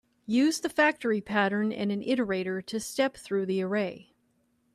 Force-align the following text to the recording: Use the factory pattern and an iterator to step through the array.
Use 0.25 0.59
the 0.59 0.67
factory 0.67 1.21
pattern 1.21 1.71
and 1.71 1.91
an 1.91 2.01
iterator 2.01 2.59
to 2.65 2.79
step 2.79 3.15
through 3.15 3.45
the 3.45 3.61
array. 3.61 4.15